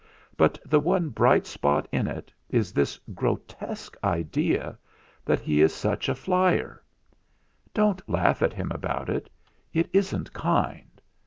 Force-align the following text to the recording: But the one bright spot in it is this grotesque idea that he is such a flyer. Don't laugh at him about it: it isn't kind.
But 0.35 0.57
the 0.65 0.79
one 0.79 1.09
bright 1.09 1.45
spot 1.45 1.87
in 1.91 2.07
it 2.07 2.33
is 2.49 2.73
this 2.73 2.97
grotesque 3.13 3.95
idea 4.03 4.75
that 5.25 5.39
he 5.41 5.61
is 5.61 5.75
such 5.75 6.09
a 6.09 6.15
flyer. 6.15 6.81
Don't 7.71 8.09
laugh 8.09 8.41
at 8.41 8.53
him 8.53 8.71
about 8.71 9.09
it: 9.11 9.29
it 9.73 9.91
isn't 9.93 10.33
kind. 10.33 10.99